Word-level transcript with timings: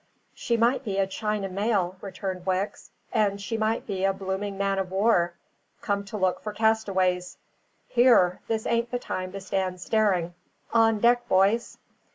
"She 0.33 0.57
might 0.57 0.83
be 0.83 0.97
a 0.97 1.05
China 1.05 1.47
mail," 1.47 1.95
returned 2.01 2.43
Wicks, 2.47 2.89
"and 3.13 3.39
she 3.39 3.55
might 3.55 3.85
be 3.85 4.03
a 4.03 4.11
blooming 4.11 4.57
man 4.57 4.79
of 4.79 4.89
war, 4.89 5.35
come 5.79 6.03
to 6.05 6.17
look 6.17 6.41
for 6.41 6.53
castaways. 6.53 7.37
Here! 7.87 8.39
This 8.47 8.65
ain't 8.65 8.89
the 8.89 8.97
time 8.97 9.31
to 9.33 9.39
stand 9.39 9.79
staring. 9.79 10.33
On 10.73 10.97
deck, 10.99 11.29
boys!" 11.29 11.77